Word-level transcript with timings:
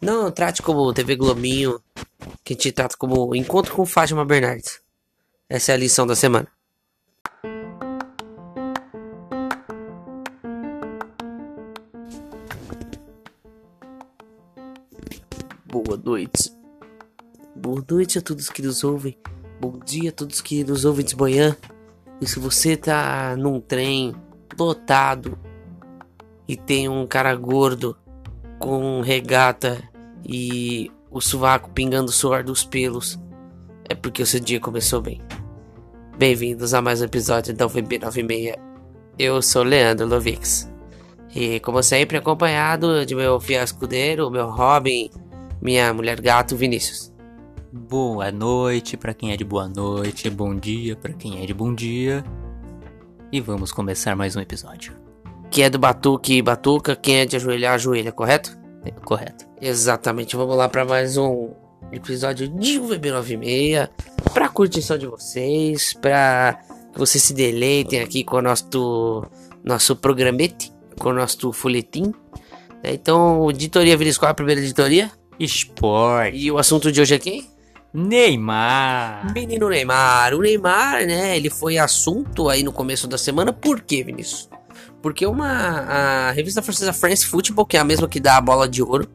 Não 0.00 0.30
trate 0.30 0.62
como 0.62 0.94
TV 0.94 1.14
Globinho, 1.14 1.78
que 2.42 2.56
te 2.56 2.72
trata 2.72 2.96
como 2.96 3.34
Encontro 3.36 3.74
com 3.74 3.84
Fátima 3.84 4.24
Bernardes. 4.24 4.80
Essa 5.46 5.72
é 5.72 5.74
a 5.74 5.78
lição 5.78 6.06
da 6.06 6.16
semana. 6.16 6.48
Boa 15.66 15.98
noite. 16.02 16.50
Boa 17.54 17.84
noite 17.90 18.18
a 18.18 18.22
todos 18.22 18.48
que 18.48 18.62
nos 18.62 18.82
ouvem. 18.82 19.18
Bom 19.60 19.78
dia 19.80 20.08
a 20.08 20.12
todos 20.12 20.40
que 20.40 20.64
nos 20.64 20.86
ouvem 20.86 21.04
de 21.04 21.14
manhã. 21.14 21.54
E 22.22 22.26
se 22.26 22.38
você 22.38 22.74
tá 22.74 23.36
num 23.36 23.60
trem 23.60 24.14
lotado 24.58 25.38
e 26.48 26.56
tem 26.56 26.88
um 26.88 27.06
cara 27.06 27.36
gordo 27.36 27.94
com 28.58 29.02
regata 29.02 29.89
e 30.24 30.90
o 31.10 31.20
sovaco 31.20 31.70
pingando 31.70 32.12
suor 32.12 32.44
dos 32.44 32.64
pelos, 32.64 33.18
é 33.88 33.94
porque 33.94 34.22
o 34.22 34.26
seu 34.26 34.40
dia 34.40 34.60
começou 34.60 35.00
bem. 35.00 35.20
Bem-vindos 36.16 36.74
a 36.74 36.82
mais 36.82 37.00
um 37.00 37.06
episódio 37.06 37.54
da 37.54 37.66
UVB 37.66 37.98
96. 37.98 38.54
Eu 39.18 39.40
sou 39.42 39.62
Leandro 39.62 40.06
Lovix. 40.06 40.70
E 41.34 41.60
como 41.60 41.82
sempre, 41.82 42.16
acompanhado 42.16 43.04
de 43.06 43.14
meu 43.14 43.40
fiel 43.40 43.64
escudeiro, 43.64 44.30
meu 44.30 44.50
Robin, 44.50 45.10
minha 45.60 45.92
mulher 45.94 46.20
gato 46.20 46.56
Vinícius. 46.56 47.12
Boa 47.72 48.30
noite 48.32 48.96
para 48.96 49.14
quem 49.14 49.32
é 49.32 49.36
de 49.36 49.44
boa 49.44 49.68
noite, 49.68 50.28
bom 50.28 50.54
dia 50.54 50.96
para 50.96 51.12
quem 51.12 51.42
é 51.42 51.46
de 51.46 51.54
bom 51.54 51.74
dia. 51.74 52.24
E 53.32 53.40
vamos 53.40 53.70
começar 53.72 54.16
mais 54.16 54.34
um 54.34 54.40
episódio. 54.40 54.92
Quem 55.50 55.64
é 55.64 55.70
do 55.70 55.78
batuque 55.78 56.34
e 56.34 56.42
batuca, 56.42 56.94
quem 56.94 57.16
é 57.16 57.24
de 57.24 57.36
ajoelhar, 57.36 57.74
ajoelha, 57.74 58.12
correto? 58.12 58.59
É, 58.84 58.90
correto. 58.90 59.46
Exatamente, 59.60 60.36
vamos 60.36 60.56
lá 60.56 60.68
para 60.68 60.84
mais 60.84 61.16
um 61.16 61.50
episódio 61.92 62.48
de 62.48 62.78
UVB 62.78 63.10
96. 63.10 63.88
Pra 64.32 64.48
curtição 64.48 64.96
de 64.96 65.06
vocês, 65.06 65.92
pra 65.94 66.58
que 66.92 66.98
vocês 66.98 67.22
se 67.22 67.34
deleitem 67.34 68.00
aqui 68.00 68.24
com 68.24 68.36
o 68.36 68.42
nosso, 68.42 69.24
nosso 69.62 69.96
programete, 69.96 70.72
com 70.98 71.10
o 71.10 71.14
nosso 71.14 71.52
folhetim. 71.52 72.12
Né? 72.82 72.92
Então, 72.94 73.50
editoria 73.50 73.96
Vinícius, 73.96 74.18
qual 74.18 74.28
é 74.28 74.32
a 74.32 74.34
primeira 74.34 74.60
editoria? 74.60 75.10
Esporte. 75.38 76.36
E 76.36 76.50
o 76.50 76.58
assunto 76.58 76.90
de 76.90 77.00
hoje 77.00 77.14
é 77.14 77.18
quem? 77.18 77.48
Neymar. 77.92 79.32
Menino 79.32 79.68
Neymar. 79.68 80.34
O 80.34 80.40
Neymar, 80.40 81.06
né, 81.06 81.36
ele 81.36 81.50
foi 81.50 81.78
assunto 81.78 82.48
aí 82.48 82.62
no 82.62 82.72
começo 82.72 83.06
da 83.06 83.18
semana. 83.18 83.52
Por 83.52 83.80
quê, 83.80 84.02
Vinícius? 84.02 84.48
Porque 85.02 85.26
uma 85.26 85.48
a 85.48 86.30
revista 86.32 86.60
francesa 86.62 86.92
France 86.92 87.26
Football, 87.26 87.66
que 87.66 87.76
é 87.76 87.80
a 87.80 87.84
mesma 87.84 88.08
que 88.08 88.20
dá 88.20 88.36
a 88.36 88.40
bola 88.40 88.68
de 88.68 88.82
ouro 88.82 89.08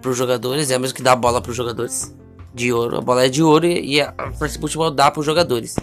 para 0.00 0.10
os 0.10 0.16
jogadores, 0.16 0.70
é 0.70 0.74
a 0.74 0.78
mesma 0.78 0.94
que 0.94 1.02
dá 1.02 1.12
a 1.12 1.16
bola 1.16 1.40
para 1.40 1.50
os 1.50 1.56
jogadores 1.56 2.14
de 2.54 2.72
ouro. 2.72 2.98
A 2.98 3.00
bola 3.00 3.24
é 3.24 3.28
de 3.28 3.42
ouro 3.42 3.66
e, 3.66 3.96
e 3.96 4.00
a 4.00 4.12
France 4.32 4.58
Football 4.58 4.90
dá 4.90 5.10
para 5.10 5.20
os 5.20 5.26
jogadores 5.26 5.76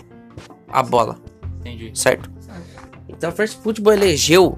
a 0.68 0.84
bola. 0.84 1.18
Entendi. 1.62 1.92
Certo? 1.94 2.30
Então 3.10 3.30
a 3.30 3.34
France 3.34 3.58
Football 3.58 3.94
elegeu 3.94 4.56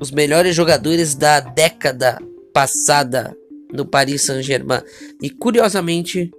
os 0.00 0.10
melhores 0.10 0.54
jogadores 0.54 1.14
da 1.14 1.40
década 1.40 2.18
passada 2.52 3.36
no 3.72 3.84
Paris 3.84 4.22
Saint-Germain. 4.22 4.82
E 5.22 5.30
curiosamente, 5.30 6.30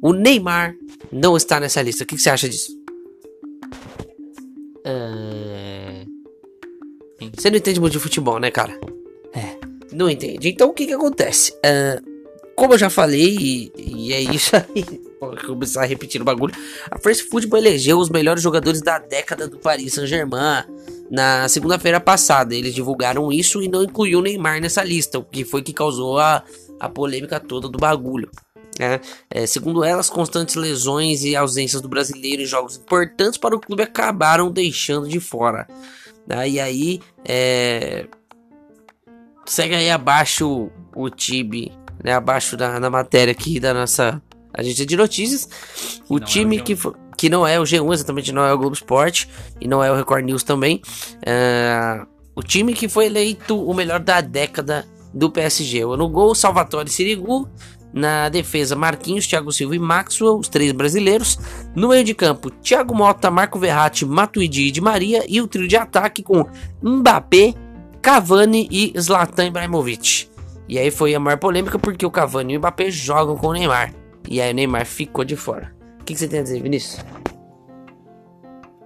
o 0.00 0.12
Neymar 0.12 0.74
não 1.10 1.36
está 1.36 1.60
nessa 1.60 1.82
lista. 1.82 2.04
O 2.04 2.06
que, 2.06 2.16
que 2.16 2.22
você 2.22 2.30
acha 2.30 2.48
disso? 2.48 2.72
É... 4.84 5.31
Você 7.36 7.50
não 7.50 7.56
entende 7.56 7.80
muito 7.80 7.92
de 7.92 7.98
futebol, 7.98 8.38
né, 8.38 8.50
cara? 8.50 8.78
É. 9.34 9.56
Não 9.92 10.08
entende. 10.08 10.48
Então 10.48 10.70
o 10.70 10.72
que 10.72 10.86
que 10.86 10.92
acontece? 10.92 11.54
Ah, 11.64 12.00
como 12.54 12.74
eu 12.74 12.78
já 12.78 12.90
falei, 12.90 13.36
e, 13.38 13.72
e 13.76 14.12
é 14.12 14.20
isso 14.20 14.54
aí. 14.56 14.84
Vou 15.20 15.36
começar 15.36 15.82
a 15.82 15.86
repetir 15.86 16.20
o 16.20 16.24
bagulho. 16.24 16.54
A 16.90 16.98
First 16.98 17.28
Football 17.28 17.60
elegeu 17.60 17.98
os 17.98 18.08
melhores 18.08 18.42
jogadores 18.42 18.80
da 18.80 18.98
década 18.98 19.48
do 19.48 19.58
Paris 19.58 19.94
Saint-Germain 19.94 20.64
na 21.10 21.48
segunda-feira 21.48 22.00
passada. 22.00 22.54
Eles 22.54 22.74
divulgaram 22.74 23.32
isso 23.32 23.62
e 23.62 23.68
não 23.68 23.82
incluiu 23.82 24.18
o 24.18 24.22
Neymar 24.22 24.60
nessa 24.60 24.82
lista, 24.82 25.18
o 25.18 25.24
que 25.24 25.44
foi 25.44 25.62
que 25.62 25.72
causou 25.72 26.18
a, 26.18 26.42
a 26.78 26.88
polêmica 26.88 27.38
toda 27.38 27.68
do 27.68 27.78
bagulho. 27.78 28.30
né? 28.78 29.00
É, 29.30 29.46
segundo 29.46 29.84
elas, 29.84 30.10
constantes 30.10 30.56
lesões 30.56 31.22
e 31.24 31.36
ausências 31.36 31.80
do 31.80 31.88
brasileiro 31.88 32.42
em 32.42 32.46
jogos 32.46 32.76
importantes 32.76 33.38
para 33.38 33.54
o 33.54 33.60
clube 33.60 33.82
acabaram 33.82 34.50
deixando 34.50 35.08
de 35.08 35.20
fora. 35.20 35.66
Né? 36.26 36.48
E 36.48 36.60
aí, 36.60 37.00
é, 37.24 38.06
segue 39.46 39.74
aí 39.74 39.90
abaixo 39.90 40.70
o 40.94 41.10
time, 41.10 41.72
né? 42.02 42.14
Abaixo 42.14 42.56
da, 42.56 42.78
na 42.78 42.90
matéria 42.90 43.32
aqui 43.32 43.58
da 43.58 43.72
nossa 43.74 44.22
agência 44.52 44.86
de 44.86 44.96
notícias. 44.96 45.48
O 46.08 46.18
não 46.18 46.22
é 46.22 46.26
time 46.26 46.56
o 46.58 46.60
G1. 46.60 46.64
que, 46.64 46.76
que 47.16 47.28
não 47.28 47.46
é 47.46 47.58
o 47.58 47.64
G1, 47.64 47.92
exatamente, 47.92 48.32
não 48.32 48.44
é 48.44 48.52
o 48.52 48.58
Globo 48.58 48.74
Esporte 48.74 49.28
e 49.60 49.66
não 49.66 49.82
é 49.82 49.90
o 49.90 49.96
Record 49.96 50.24
News 50.24 50.42
também. 50.42 50.82
É, 51.24 52.04
o 52.34 52.42
time 52.42 52.72
que 52.74 52.88
foi 52.88 53.06
eleito 53.06 53.60
o 53.62 53.74
melhor 53.74 54.00
da 54.00 54.20
década 54.20 54.86
do 55.12 55.30
PSG. 55.30 55.84
No 55.84 56.08
gol, 56.08 56.34
Salvatore 56.34 56.88
Sirigu. 56.88 57.48
Na 57.92 58.28
defesa, 58.28 58.74
Marquinhos, 58.74 59.26
Thiago 59.26 59.52
Silva 59.52 59.76
e 59.76 59.78
Maxwell, 59.78 60.38
os 60.38 60.48
três 60.48 60.72
brasileiros. 60.72 61.38
No 61.74 61.88
meio 61.88 62.02
de 62.02 62.14
campo, 62.14 62.50
Thiago 62.50 62.94
Mota, 62.94 63.30
Marco 63.30 63.58
Verratti, 63.58 64.06
Matuidi 64.06 64.68
e 64.68 64.70
Di 64.70 64.80
Maria. 64.80 65.24
E 65.28 65.40
o 65.40 65.46
trio 65.46 65.68
de 65.68 65.76
ataque 65.76 66.22
com 66.22 66.46
Mbappé, 66.82 67.54
Cavani 68.00 68.66
e 68.70 68.92
Zlatan 68.98 69.46
Ibrahimovic. 69.46 70.30
E 70.68 70.78
aí 70.78 70.90
foi 70.90 71.14
a 71.14 71.20
maior 71.20 71.38
polêmica 71.38 71.78
porque 71.78 72.06
o 72.06 72.10
Cavani 72.10 72.54
e 72.54 72.56
o 72.56 72.60
Mbappé 72.60 72.90
jogam 72.90 73.36
com 73.36 73.48
o 73.48 73.52
Neymar. 73.52 73.92
E 74.28 74.40
aí 74.40 74.52
o 74.52 74.54
Neymar 74.54 74.86
ficou 74.86 75.24
de 75.24 75.36
fora. 75.36 75.74
O 76.00 76.04
que, 76.04 76.14
que 76.14 76.18
você 76.18 76.28
tem 76.28 76.40
a 76.40 76.42
dizer, 76.42 76.62
Vinícius? 76.62 77.04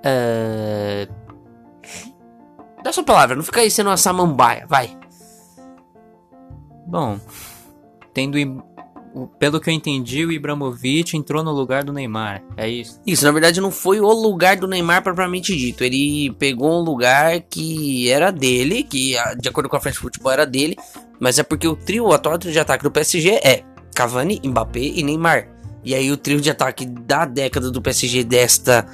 É... 0.02 1.08
Dá 2.82 2.92
sua 2.92 3.04
palavra, 3.04 3.34
não 3.34 3.42
fica 3.42 3.60
aí 3.60 3.70
sendo 3.70 3.90
uma 3.90 3.96
samambaia, 3.96 4.66
vai. 4.68 4.96
Bom, 6.86 7.18
tendo 8.14 8.38
pelo 9.38 9.58
que 9.58 9.70
eu 9.70 9.74
entendi, 9.74 10.26
o 10.26 10.32
Ibrahimovic 10.32 11.16
entrou 11.16 11.42
no 11.42 11.50
lugar 11.50 11.82
do 11.82 11.92
Neymar. 11.92 12.42
É 12.56 12.68
isso. 12.68 13.00
Isso, 13.06 13.24
na 13.24 13.32
verdade, 13.32 13.60
não 13.60 13.70
foi 13.70 13.98
o 13.98 14.12
lugar 14.12 14.56
do 14.56 14.68
Neymar 14.68 15.02
propriamente 15.02 15.56
dito. 15.56 15.82
Ele 15.82 16.30
pegou 16.38 16.80
um 16.80 16.84
lugar 16.84 17.40
que 17.40 18.10
era 18.10 18.30
dele, 18.30 18.82
que 18.82 19.14
de 19.40 19.48
acordo 19.48 19.68
com 19.70 19.76
a 19.76 19.80
French 19.80 19.98
Football 19.98 20.32
era 20.32 20.46
dele, 20.46 20.76
mas 21.18 21.38
é 21.38 21.42
porque 21.42 21.66
o 21.66 21.74
trio, 21.74 22.04
o 22.04 22.12
atual 22.12 22.38
trio 22.38 22.52
de 22.52 22.58
ataque 22.58 22.84
do 22.84 22.90
PSG 22.90 23.40
é 23.42 23.62
Cavani, 23.94 24.40
Mbappé 24.44 24.80
e 24.80 25.02
Neymar. 25.02 25.48
E 25.82 25.94
aí 25.94 26.10
o 26.10 26.16
trio 26.16 26.40
de 26.40 26.50
ataque 26.50 26.84
da 26.84 27.24
década 27.24 27.70
do 27.70 27.80
PSG 27.80 28.22
desta 28.24 28.86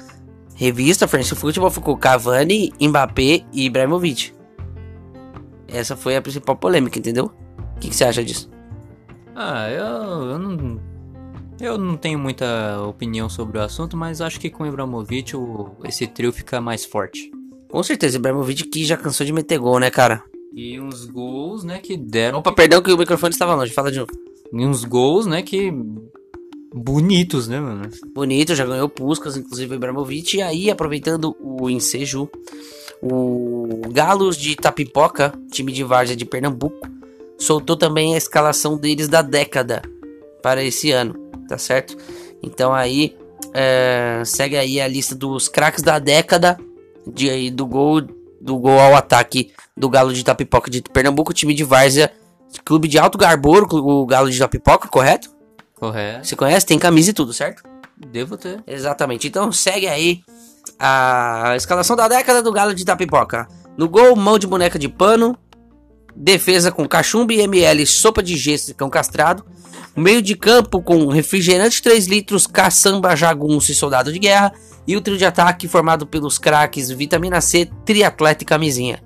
revista, 0.55 1.07
French 1.07 1.35
Football, 1.35 1.71
ficou 1.71 1.97
Cavani, 1.97 2.71
Mbappé 2.79 3.41
e 3.51 3.65
Ibrahimovic. 3.65 4.33
Essa 5.67 5.97
foi 5.97 6.15
a 6.15 6.21
principal 6.21 6.55
polêmica, 6.55 6.97
entendeu? 6.99 7.31
O 7.75 7.79
que, 7.79 7.89
que 7.89 7.95
você 7.95 8.05
acha 8.05 8.23
disso? 8.23 8.52
Ah, 9.35 9.69
eu, 9.69 9.83
eu 10.31 10.39
não. 10.39 10.79
Eu 11.59 11.77
não 11.77 11.95
tenho 11.95 12.19
muita 12.19 12.81
opinião 12.87 13.29
sobre 13.29 13.57
o 13.57 13.61
assunto, 13.61 13.95
mas 13.95 14.19
acho 14.21 14.39
que 14.39 14.49
com 14.49 14.63
o 14.63 14.67
Ibrahimovic 14.67 15.35
o- 15.35 15.71
esse 15.85 16.05
trio 16.07 16.31
fica 16.33 16.59
mais 16.59 16.83
forte. 16.83 17.31
Com 17.69 17.81
certeza, 17.81 18.17
Ibrahimovic 18.17 18.63
que 18.65 18.83
já 18.83 18.97
cansou 18.97 19.25
de 19.25 19.31
meter 19.31 19.59
gol, 19.59 19.79
né, 19.79 19.89
cara? 19.89 20.23
E 20.53 20.79
uns 20.79 21.05
gols, 21.05 21.63
né, 21.63 21.79
que 21.79 21.95
deram. 21.95 22.39
Opa, 22.39 22.51
perdão 22.51 22.81
que 22.81 22.91
o 22.91 22.97
microfone 22.97 23.31
estava 23.33 23.55
longe, 23.55 23.71
fala 23.71 23.91
de 23.91 23.99
novo. 23.99 24.11
E 24.51 24.65
uns 24.65 24.83
gols, 24.83 25.25
né, 25.25 25.41
que. 25.41 25.71
Bonitos, 26.75 27.47
né, 27.47 27.59
mano? 27.59 27.87
Bonito, 28.15 28.55
já 28.55 28.65
ganhou 28.65 28.89
Puskas, 28.89 29.37
inclusive 29.37 29.73
o 29.73 29.77
Ibrahimovic. 29.77 30.37
E 30.37 30.41
aí, 30.41 30.69
aproveitando 30.71 31.35
o 31.39 31.69
ensejo, 31.69 32.27
o 33.01 33.81
Galos 33.91 34.35
de 34.35 34.55
Tapipoca, 34.55 35.33
time 35.51 35.71
de 35.71 35.83
várzea 35.83 36.15
de 36.15 36.25
Pernambuco, 36.25 36.87
soltou 37.43 37.75
também 37.75 38.15
a 38.15 38.17
escalação 38.17 38.77
deles 38.77 39.07
da 39.07 39.21
década 39.21 39.81
para 40.41 40.63
esse 40.63 40.91
ano, 40.91 41.13
tá 41.47 41.57
certo? 41.57 41.97
Então 42.41 42.73
aí, 42.73 43.15
é, 43.53 44.21
segue 44.25 44.57
aí 44.57 44.79
a 44.79 44.87
lista 44.87 45.13
dos 45.13 45.47
craques 45.47 45.83
da 45.83 45.99
década, 45.99 46.57
de, 47.05 47.29
aí, 47.29 47.51
do 47.51 47.65
gol 47.65 48.01
do 48.41 48.57
gol 48.57 48.77
ao 48.77 48.93
ataque 48.93 49.53
do 49.75 49.89
Galo 49.89 50.13
de 50.13 50.21
Tapipoca 50.21 50.69
de 50.69 50.81
Pernambuco, 50.81 51.33
time 51.33 51.53
de 51.53 51.63
várzea, 51.63 52.11
clube 52.65 52.89
de 52.89 52.99
Alto 52.99 53.17
Garboro, 53.17 53.67
o 53.71 54.05
Galo 54.05 54.29
de 54.29 54.37
Tapipoca, 54.37 54.89
correto? 54.89 55.29
Correto. 55.75 56.27
Você 56.27 56.35
conhece? 56.35 56.65
Tem 56.65 56.77
camisa 56.77 57.11
e 57.11 57.13
tudo, 57.13 57.31
certo? 57.31 57.63
Devo 58.11 58.35
ter. 58.35 58.61
Exatamente. 58.67 59.27
Então 59.27 59.49
segue 59.51 59.87
aí 59.87 60.21
a 60.77 61.53
escalação 61.55 61.95
da 61.95 62.07
década 62.07 62.41
do 62.41 62.51
Galo 62.51 62.73
de 62.73 62.81
Itapipoca. 62.81 63.47
No 63.77 63.87
gol, 63.87 64.15
mão 64.15 64.37
de 64.37 64.45
boneca 64.45 64.77
de 64.77 64.89
pano. 64.89 65.37
Defesa 66.15 66.71
com 66.71 66.87
cachumba 66.87 67.33
e 67.33 67.41
ML, 67.41 67.85
sopa 67.85 68.21
de 68.21 68.37
gesso 68.37 68.73
cão 68.75 68.89
castrado. 68.89 69.45
Meio 69.95 70.21
de 70.21 70.35
campo 70.35 70.81
com 70.81 71.07
refrigerante 71.07 71.81
3 71.81 72.07
litros, 72.07 72.47
caçamba, 72.47 73.15
jagunço 73.15 73.71
e 73.71 73.75
soldado 73.75 74.11
de 74.11 74.19
guerra. 74.19 74.53
E 74.85 74.95
o 74.97 75.01
trio 75.01 75.17
de 75.17 75.25
ataque 75.25 75.67
formado 75.67 76.05
pelos 76.05 76.37
craques 76.37 76.89
Vitamina 76.89 77.39
C, 77.41 77.69
Triatleta 77.85 78.43
e 78.43 78.45
Camisinha. 78.45 79.01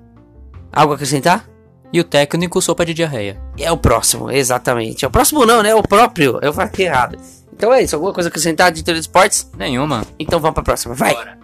Algo 0.72 0.92
a 0.92 0.96
acrescentar? 0.96 1.48
E 1.92 2.00
o 2.00 2.04
técnico, 2.04 2.60
sopa 2.60 2.84
de 2.84 2.92
diarreia. 2.92 3.40
É 3.58 3.70
o 3.72 3.76
próximo, 3.76 4.30
exatamente. 4.30 5.04
É 5.04 5.08
o 5.08 5.10
próximo 5.10 5.46
não, 5.46 5.62
né? 5.62 5.70
É 5.70 5.74
o 5.74 5.82
próprio. 5.82 6.38
Eu 6.42 6.52
falei 6.52 6.70
errado. 6.78 7.18
Então 7.52 7.72
é 7.72 7.82
isso. 7.82 7.96
Alguma 7.96 8.12
coisa 8.12 8.28
acrescentar 8.28 8.70
de 8.70 8.82
de 8.82 8.92
esportes? 8.92 9.50
Nenhuma. 9.56 10.04
Então 10.18 10.38
vamos 10.38 10.54
pra 10.54 10.62
próxima. 10.62 10.94
Vai. 10.94 11.14
Bora. 11.14 11.37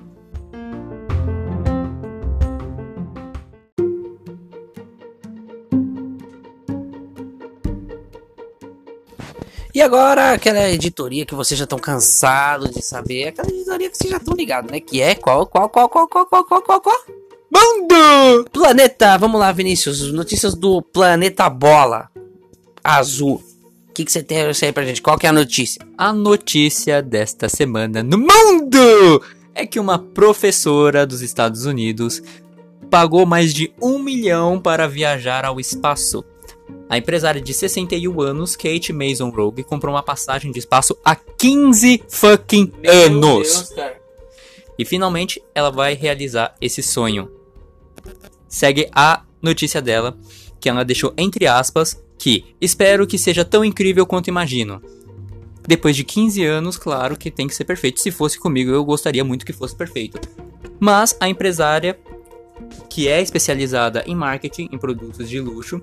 Agora, 9.84 10.32
aquela 10.32 10.70
editoria 10.70 11.26
que 11.26 11.34
vocês 11.34 11.58
já 11.58 11.64
estão 11.64 11.78
cansados 11.78 12.70
de 12.70 12.82
saber, 12.82 13.28
aquela 13.28 13.48
editoria 13.48 13.90
que 13.90 13.98
vocês 13.98 14.10
já 14.10 14.16
estão 14.16 14.34
ligados, 14.34 14.70
né? 14.70 14.80
Que 14.80 15.02
é 15.02 15.14
qual, 15.14 15.46
qual, 15.46 15.68
qual, 15.68 15.88
qual, 15.88 16.08
qual, 16.08 16.26
qual, 16.26 16.44
qual, 16.44 16.62
qual, 16.62 16.80
qual? 16.80 17.04
Mundo! 17.52 18.48
Planeta, 18.50 19.16
vamos 19.18 19.38
lá, 19.38 19.52
Vinícius. 19.52 20.10
Notícias 20.10 20.54
do 20.54 20.80
Planeta 20.80 21.48
Bola 21.50 22.08
Azul. 22.82 23.42
O 23.88 23.92
que, 23.92 24.04
que 24.04 24.10
você 24.10 24.22
tem 24.22 24.38
aí 24.38 24.72
pra 24.72 24.84
gente? 24.84 25.02
Qual 25.02 25.18
que 25.18 25.26
é 25.26 25.28
a 25.28 25.32
notícia? 25.32 25.86
A 25.96 26.12
notícia 26.12 27.02
desta 27.02 27.48
semana 27.48 28.02
no 28.02 28.18
mundo 28.18 29.22
é 29.54 29.66
que 29.66 29.78
uma 29.78 29.98
professora 29.98 31.06
dos 31.06 31.20
Estados 31.20 31.66
Unidos 31.66 32.22
pagou 32.90 33.26
mais 33.26 33.52
de 33.52 33.72
um 33.80 33.98
milhão 33.98 34.58
para 34.58 34.88
viajar 34.88 35.44
ao 35.44 35.60
espaço. 35.60 36.24
A 36.88 36.98
empresária 36.98 37.40
de 37.40 37.52
61 37.52 38.20
anos, 38.20 38.56
Kate 38.56 38.92
Mason 38.92 39.30
Rogue, 39.30 39.64
comprou 39.64 39.94
uma 39.94 40.02
passagem 40.02 40.52
de 40.52 40.58
espaço 40.58 40.96
há 41.04 41.16
15 41.16 42.04
fucking 42.08 42.72
anos. 42.86 43.72
E 44.78 44.84
finalmente 44.84 45.42
ela 45.54 45.70
vai 45.70 45.94
realizar 45.94 46.54
esse 46.60 46.82
sonho. 46.82 47.30
Segue 48.48 48.88
a 48.94 49.22
notícia 49.42 49.80
dela, 49.80 50.16
que 50.60 50.68
ela 50.68 50.84
deixou 50.84 51.12
entre 51.16 51.46
aspas 51.46 52.02
que 52.18 52.54
espero 52.60 53.06
que 53.06 53.18
seja 53.18 53.44
tão 53.44 53.64
incrível 53.64 54.06
quanto 54.06 54.28
imagino. 54.28 54.80
Depois 55.66 55.96
de 55.96 56.04
15 56.04 56.44
anos, 56.44 56.76
claro 56.76 57.16
que 57.16 57.30
tem 57.30 57.46
que 57.46 57.54
ser 57.54 57.64
perfeito. 57.64 58.00
Se 58.00 58.10
fosse 58.10 58.38
comigo, 58.38 58.70
eu 58.70 58.84
gostaria 58.84 59.24
muito 59.24 59.46
que 59.46 59.52
fosse 59.52 59.74
perfeito. 59.74 60.20
Mas 60.78 61.16
a 61.20 61.28
empresária, 61.28 61.98
que 62.88 63.08
é 63.08 63.20
especializada 63.20 64.04
em 64.06 64.14
marketing 64.14 64.68
em 64.70 64.78
produtos 64.78 65.28
de 65.28 65.40
luxo, 65.40 65.82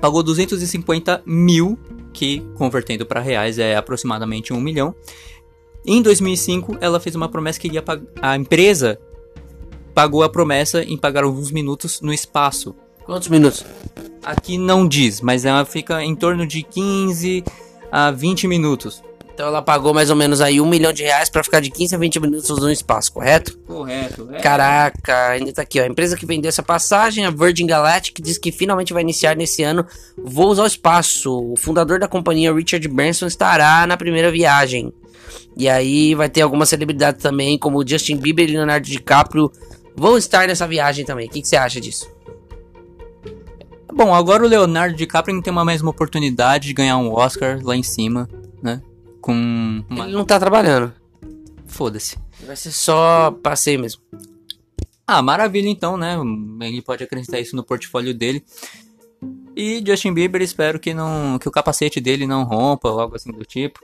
pagou 0.00 0.22
250 0.22 1.22
mil, 1.26 1.78
que 2.12 2.40
convertendo 2.54 3.04
para 3.06 3.20
reais 3.20 3.58
é 3.58 3.76
aproximadamente 3.76 4.52
1 4.52 4.60
milhão. 4.60 4.94
Em 5.86 6.00
2005, 6.00 6.78
ela 6.80 6.98
fez 6.98 7.14
uma 7.14 7.28
promessa 7.28 7.60
que 7.60 7.68
iria 7.68 7.82
pagar. 7.82 8.04
A 8.22 8.36
empresa 8.36 8.98
pagou 9.94 10.22
a 10.22 10.28
promessa 10.28 10.82
em 10.82 10.96
pagar 10.96 11.24
alguns 11.24 11.50
minutos 11.50 12.00
no 12.00 12.12
espaço. 12.12 12.74
Quantos 13.04 13.28
minutos? 13.28 13.64
Aqui 14.22 14.56
não 14.56 14.88
diz, 14.88 15.20
mas 15.20 15.44
ela 15.44 15.64
fica 15.64 16.02
em 16.02 16.14
torno 16.14 16.46
de 16.46 16.62
15 16.62 17.44
a 17.92 18.10
20 18.10 18.48
minutos. 18.48 19.02
Então 19.34 19.48
ela 19.48 19.60
pagou 19.60 19.92
mais 19.92 20.10
ou 20.10 20.16
menos 20.16 20.40
aí 20.40 20.60
um 20.60 20.66
milhão 20.66 20.92
de 20.92 21.02
reais 21.02 21.28
pra 21.28 21.42
ficar 21.42 21.58
de 21.58 21.68
15 21.68 21.96
a 21.96 21.98
20 21.98 22.20
minutos 22.20 22.48
no 22.50 22.70
espaço, 22.70 23.12
correto? 23.12 23.58
Correto. 23.66 24.28
É. 24.32 24.38
Caraca, 24.38 25.30
ainda 25.30 25.52
tá 25.52 25.62
aqui, 25.62 25.80
ó. 25.80 25.82
A 25.82 25.88
empresa 25.88 26.16
que 26.16 26.24
vendeu 26.24 26.48
essa 26.48 26.62
passagem, 26.62 27.26
a 27.26 27.30
Virgin 27.30 27.66
Galactic, 27.66 28.20
diz 28.22 28.38
que 28.38 28.52
finalmente 28.52 28.92
vai 28.92 29.02
iniciar 29.02 29.34
nesse 29.34 29.64
ano 29.64 29.84
voos 30.16 30.60
ao 30.60 30.66
espaço. 30.66 31.52
O 31.52 31.56
fundador 31.56 31.98
da 31.98 32.06
companhia, 32.06 32.54
Richard 32.54 32.86
Branson, 32.86 33.26
estará 33.26 33.84
na 33.88 33.96
primeira 33.96 34.30
viagem. 34.30 34.92
E 35.56 35.68
aí 35.68 36.14
vai 36.14 36.28
ter 36.28 36.42
algumas 36.42 36.68
celebridades 36.68 37.20
também, 37.20 37.58
como 37.58 37.86
Justin 37.86 38.18
Bieber 38.18 38.48
e 38.48 38.52
Leonardo 38.52 38.86
DiCaprio, 38.86 39.50
vão 39.96 40.16
estar 40.16 40.46
nessa 40.46 40.66
viagem 40.66 41.04
também. 41.04 41.26
O 41.26 41.30
que, 41.30 41.42
que 41.42 41.48
você 41.48 41.56
acha 41.56 41.80
disso? 41.80 42.08
Bom, 43.92 44.14
agora 44.14 44.44
o 44.44 44.48
Leonardo 44.48 44.94
DiCaprio 44.94 45.42
tem 45.42 45.52
uma 45.52 45.64
mesma 45.64 45.90
oportunidade 45.90 46.68
de 46.68 46.74
ganhar 46.74 46.98
um 46.98 47.12
Oscar 47.12 47.58
lá 47.64 47.74
em 47.76 47.82
cima, 47.82 48.28
né? 48.62 48.80
Com. 49.24 49.82
Uma... 49.88 50.04
Ele 50.04 50.12
não 50.12 50.24
tá 50.26 50.38
trabalhando. 50.38 50.92
Foda-se. 51.64 52.18
Vai 52.44 52.56
ser 52.56 52.72
só 52.72 53.30
passeio 53.30 53.80
mesmo. 53.80 54.02
Ah, 55.06 55.22
maravilha 55.22 55.66
então, 55.66 55.96
né? 55.96 56.18
Ele 56.60 56.82
pode 56.82 57.02
acrescentar 57.02 57.40
isso 57.40 57.56
no 57.56 57.64
portfólio 57.64 58.12
dele. 58.12 58.44
E 59.56 59.82
Justin 59.86 60.12
Bieber, 60.12 60.42
espero 60.42 60.78
que 60.78 60.92
não 60.92 61.38
que 61.38 61.48
o 61.48 61.50
capacete 61.50 62.02
dele 62.02 62.26
não 62.26 62.44
rompa 62.44 62.90
ou 62.90 63.00
algo 63.00 63.16
assim 63.16 63.32
do 63.32 63.46
tipo. 63.46 63.80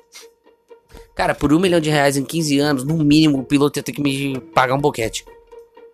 Cara, 1.15 1.35
por 1.35 1.55
um 1.55 1.59
milhão 1.59 1.81
de 1.81 1.89
reais 1.89 2.19
em 2.19 2.25
15 2.25 2.59
anos, 2.59 2.85
no 2.85 2.99
mínimo, 2.99 3.39
o 3.39 3.45
piloto 3.45 3.79
ia 3.79 3.83
ter 3.83 3.93
que 3.93 4.03
me 4.03 4.39
pagar 4.55 4.75
um 4.75 4.81
boquete. 4.81 5.25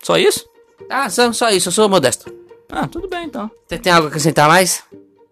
Só 0.02 0.19
isso? 0.19 0.44
Ah, 0.90 1.08
só, 1.08 1.32
só 1.32 1.50
isso, 1.50 1.69
eu 1.69 1.72
sou 1.72 1.88
modesto. 1.88 2.34
Ah, 2.69 2.88
tudo 2.88 3.06
bem 3.06 3.26
então. 3.26 3.48
Você 3.64 3.78
tem 3.78 3.93
algo 3.93 4.06
a 4.06 4.08
acrescentar 4.08 4.48
mais? 4.48 4.82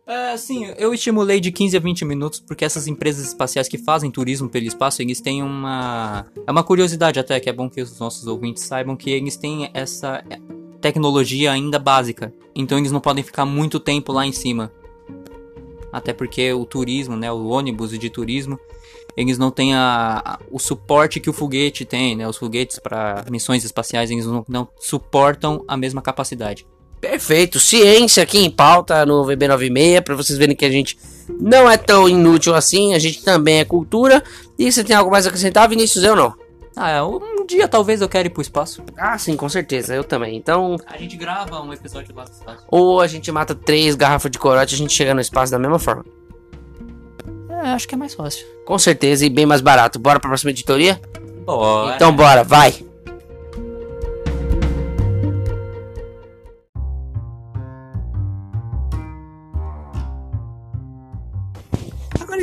É, 0.06 0.37
sim, 0.37 0.67
eu 0.77 0.93
estimulei 0.93 1.41
de 1.41 1.51
15 1.51 1.77
a 1.77 1.81
20 1.81 2.05
minutos 2.05 2.39
porque 2.39 2.65
essas 2.65 2.87
empresas 2.87 3.27
espaciais 3.27 3.69
que 3.69 3.79
fazem 3.79 4.11
turismo 4.11 4.51
pelo 4.51 4.67
espaço, 4.67 5.01
eles 5.01 5.21
têm 5.21 5.43
uma. 5.43 6.27
É 6.47 6.51
uma 6.51 6.62
curiosidade 6.62 7.19
até, 7.19 7.41
que 7.41 7.49
é 7.49 7.53
bom 7.53 7.71
que 7.71 7.81
os 7.81 7.99
nossos 7.99 8.27
ouvintes 8.27 8.65
saibam 8.65 8.97
que 8.97 9.11
eles 9.11 9.37
têm 9.37 9.71
essa 9.73 10.23
tecnologia 10.81 11.53
ainda 11.53 11.79
básica. 11.79 12.35
Então 12.55 12.77
eles 12.77 12.93
não 12.93 13.01
podem 13.01 13.25
ficar 13.25 13.47
muito 13.47 13.81
tempo 13.81 14.12
lá 14.12 14.27
em 14.27 14.33
cima. 14.33 14.71
Até 15.91 16.12
porque 16.12 16.53
o 16.53 16.67
turismo, 16.67 17.17
né, 17.17 17.33
o 17.33 17.47
ônibus 17.47 17.99
de 17.99 18.11
turismo, 18.11 18.59
eles 19.17 19.39
não 19.39 19.50
têm 19.50 19.75
a, 19.75 20.21
a, 20.23 20.39
o 20.50 20.59
suporte 20.59 21.21
que 21.21 21.31
o 21.31 21.33
foguete 21.33 21.85
tem, 21.85 22.17
né? 22.17 22.29
Os 22.29 22.37
foguetes 22.37 22.79
para 22.79 23.25
missões 23.31 23.65
espaciais, 23.65 24.11
eles 24.11 24.27
não, 24.27 24.45
não 24.47 24.69
suportam 24.79 25.65
a 25.67 25.77
mesma 25.77 26.03
capacidade. 26.03 26.67
Perfeito, 27.05 27.61
ciência 27.61 28.23
aqui 28.23 28.39
em 28.39 28.51
pauta 28.51 29.05
no 29.05 29.27
VB96, 29.27 30.03
para 30.03 30.15
vocês 30.15 30.39
verem 30.39 30.56
que 30.56 30.65
a 30.65 30.71
gente 30.71 30.99
não 31.39 31.71
é 31.71 31.77
tão 31.77 32.09
inútil 32.09 32.55
assim, 32.55 32.95
a 32.95 32.99
gente 32.99 33.23
também 33.23 33.59
é 33.59 33.65
cultura. 33.65 34.25
E 34.59 34.73
você 34.73 34.83
tem 34.83 34.97
algo 34.97 35.11
mais 35.11 35.27
a 35.27 35.29
acrescentar, 35.29 35.69
Vinícius? 35.69 36.03
Eu 36.03 36.17
não. 36.17 36.35
Ah, 36.75 37.06
um 37.06 37.45
dia 37.47 37.69
talvez 37.69 38.01
eu 38.01 38.09
quero 38.09 38.29
ir 38.29 38.31
pro 38.31 38.41
espaço. 38.41 38.83
Ah, 38.97 39.19
sim, 39.19 39.37
com 39.37 39.49
certeza, 39.51 39.95
eu 39.95 40.03
também. 40.03 40.35
Então. 40.35 40.77
A 40.87 40.97
gente 40.97 41.15
grava 41.17 41.61
um 41.61 41.75
episódio 41.75 42.15
lá 42.17 42.25
do 42.25 42.33
espaço. 42.33 42.65
Ou 42.69 43.03
a 43.03 43.07
gente 43.07 43.31
mata 43.31 43.55
três 43.55 43.95
garrafas 43.95 44.31
de 44.31 44.39
corote 44.39 44.75
e 44.75 44.77
a 44.77 44.79
gente 44.79 44.95
chega 44.95 45.12
no 45.12 45.21
espaço 45.21 45.53
da 45.53 45.59
mesma 45.59 45.79
forma. 45.79 46.07
É, 47.50 47.69
acho 47.69 47.87
que 47.87 47.95
é 47.95 47.99
mais 47.99 48.15
fácil. 48.15 48.47
Com 48.65 48.79
certeza 48.79 49.27
e 49.27 49.29
bem 49.29 49.45
mais 49.45 49.61
barato. 49.61 49.99
Bora 49.99 50.19
pra 50.19 50.31
próxima 50.31 50.53
editoria? 50.53 50.99
Bora. 51.45 51.97
Então 51.97 52.17
bora, 52.17 52.43
vai! 52.43 52.75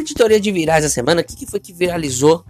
Editoria 0.02 0.40
de 0.40 0.52
virais 0.52 0.84
da 0.84 0.90
semana, 0.90 1.22
o 1.22 1.24
que, 1.24 1.36
que 1.36 1.46
foi 1.46 1.60
que 1.60 1.74
viralizou? 1.74 2.44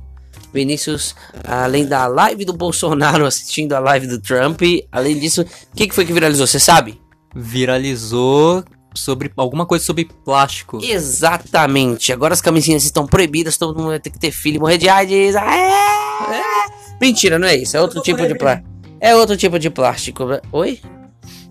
Vinícius, 0.53 1.15
além 1.45 1.85
da 1.85 2.07
live 2.07 2.45
do 2.45 2.53
Bolsonaro 2.53 3.25
assistindo 3.27 3.73
a 3.73 3.79
live 3.79 4.07
do 4.07 4.19
Trump, 4.19 4.61
além 4.91 5.17
disso, 5.17 5.41
o 5.41 5.75
que, 5.75 5.87
que 5.87 5.95
foi 5.95 6.05
que 6.05 6.13
viralizou? 6.13 6.45
Você 6.45 6.59
sabe? 6.59 6.99
Viralizou 7.35 8.63
sobre 8.93 9.31
alguma 9.37 9.65
coisa 9.65 9.85
sobre 9.85 10.05
plástico. 10.25 10.79
Exatamente. 10.83 12.11
Agora 12.11 12.33
as 12.33 12.41
camisinhas 12.41 12.83
estão 12.83 13.05
proibidas, 13.05 13.57
todo 13.57 13.77
mundo 13.77 13.89
vai 13.89 13.99
ter 13.99 14.09
que 14.09 14.19
ter 14.19 14.31
filho 14.31 14.57
e 14.57 14.59
morrer 14.59 14.77
de 14.77 14.89
AIDS. 14.89 15.35
Ah, 15.35 15.55
é, 15.55 16.37
é. 16.37 16.97
Mentira, 16.99 17.39
não 17.39 17.47
é 17.47 17.55
isso. 17.55 17.77
É 17.77 17.81
outro 17.81 18.01
tipo 18.01 18.25
de 18.27 18.35
plástico. 18.35 18.69
É 18.99 19.15
outro 19.15 19.37
tipo 19.37 19.57
de 19.57 19.69
plástico. 19.69 20.23
Oi? 20.51 20.79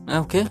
É 0.07 0.21
o 0.21 0.25
quê? 0.25 0.47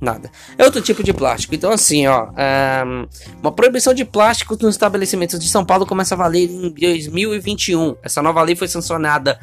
Nada. 0.00 0.30
É 0.56 0.64
outro 0.64 0.80
tipo 0.80 1.02
de 1.02 1.12
plástico. 1.12 1.54
Então, 1.54 1.72
assim, 1.72 2.06
ó. 2.06 2.28
Um, 2.28 3.08
uma 3.40 3.52
proibição 3.52 3.92
de 3.92 4.04
plásticos 4.04 4.58
nos 4.58 4.74
estabelecimentos 4.74 5.38
de 5.38 5.48
São 5.48 5.64
Paulo 5.64 5.86
começa 5.86 6.14
a 6.14 6.18
valer 6.18 6.48
em 6.48 6.70
2021. 6.70 7.96
Essa 8.02 8.22
nova 8.22 8.42
lei 8.42 8.54
foi 8.54 8.68
sancionada 8.68 9.40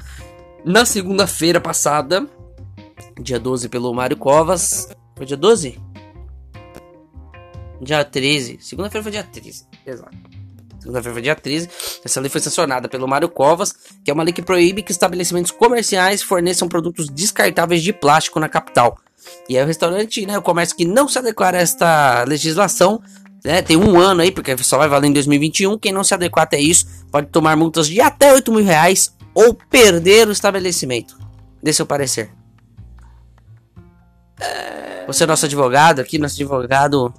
na 0.64 0.86
segunda-feira 0.86 1.60
passada, 1.60 2.28
dia 3.22 3.40
12, 3.40 3.70
pelo 3.70 3.94
Mário 3.94 4.18
Covas. 4.18 4.90
Foi 5.16 5.26
dia 5.26 5.38
12? 5.38 5.80
Dia 7.82 8.04
13. 8.06 8.58
Segunda-feira 8.62 9.04
foi 9.04 9.12
dia 9.12 9.24
13. 9.24 9.68
Exato. 9.86 10.35
Foi 10.86 11.22
dia 11.22 11.36
13. 11.36 11.70
Essa 12.04 12.22
lei 12.22 12.30
foi 12.30 12.42
sancionada 12.42 12.88
pelo 12.88 13.08
Mário 13.08 13.30
Covas, 13.30 13.74
que 14.04 14.12
é 14.12 14.14
uma 14.14 14.24
lei 14.24 14.34
que 14.34 14.42
proíbe 14.42 14.84
que 14.84 14.92
estabelecimentos 14.92 15.52
comerciais 15.52 16.22
forneçam 16.22 16.68
produtos 16.68 17.10
descartáveis 17.10 17.82
de 17.82 17.92
plástico 17.92 18.40
na 18.40 18.48
capital. 18.48 18.98
E 19.50 19.58
aí 19.58 19.64
o 19.64 19.68
restaurante, 19.68 20.26
né, 20.26 20.38
o 20.38 20.42
comércio 20.42 20.76
que 20.76 20.86
não 20.86 21.08
se 21.08 21.18
adequar 21.18 21.56
a 21.56 21.60
esta 21.60 22.24
legislação, 22.28 23.02
né, 23.44 23.62
tem 23.62 23.78
um 23.78 24.00
ano 24.00 24.22
aí, 24.22 24.32
porque 24.32 24.56
só 24.60 24.78
vai 24.78 24.88
valer 24.88 25.08
em 25.08 25.14
2021. 25.14 25.78
Quem 25.78 25.92
não 25.92 26.04
se 26.04 26.14
adequar 26.14 26.44
até 26.44 26.60
isso 26.60 26.86
pode 27.12 27.28
tomar 27.28 27.56
multas 27.56 27.88
de 27.88 28.00
até 28.02 28.34
8 28.34 28.52
mil 28.52 28.64
reais 28.64 29.14
ou 29.34 29.54
perder 29.54 30.28
o 30.28 30.32
estabelecimento. 30.32 31.18
Dê 31.62 31.74
seu 31.74 31.86
parecer. 31.86 32.32
Você 35.08 35.24
é 35.24 35.28
nosso 35.28 35.46
advogado 35.46 36.00
aqui, 36.00 36.18
nosso 36.18 36.36
advogado 36.36 37.14